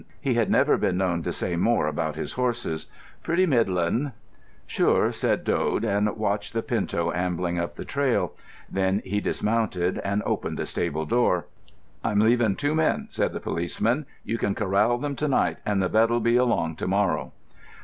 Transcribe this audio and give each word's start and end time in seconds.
He 0.19 0.33
had 0.33 0.49
never 0.49 0.77
been 0.77 0.97
known 0.97 1.21
to 1.21 1.31
say 1.31 1.55
more 1.55 1.85
about 1.85 2.15
his 2.15 2.31
horses. 2.31 2.87
"Pretty 3.21 3.45
middlin'." 3.45 4.13
"Sure," 4.65 5.11
said 5.11 5.43
Dode, 5.43 5.83
and 5.83 6.17
watched 6.17 6.53
the 6.55 6.63
pinto 6.63 7.11
ambling 7.11 7.59
up 7.59 7.75
the 7.75 7.85
trail. 7.85 8.33
Then 8.67 9.03
he 9.05 9.21
dismounted 9.21 9.99
and 9.99 10.23
opened 10.25 10.57
the 10.57 10.65
stable 10.65 11.05
door. 11.05 11.45
"I'm 12.03 12.19
leaving 12.21 12.55
two 12.55 12.73
men," 12.73 13.09
said 13.11 13.31
the 13.31 13.39
policeman. 13.39 14.07
"You 14.23 14.39
can 14.39 14.55
corral 14.55 14.97
them 14.97 15.15
to 15.17 15.27
night, 15.27 15.57
and 15.67 15.83
the 15.83 15.87
vet'll 15.87 16.17
be 16.19 16.35
along 16.35 16.77
to 16.77 16.87
morrow." 16.87 17.31